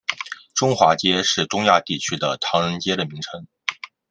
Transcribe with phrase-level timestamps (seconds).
[0.55, 3.45] 中华街是东亚地区的唐人街的名称。